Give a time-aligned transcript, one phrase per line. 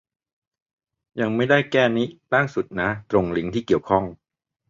[1.19, 4.03] ยังไม่ได้แก้นิ ล่างสุดเลยนะ ตรง ลิงก์ที่เกี่ยวข้อง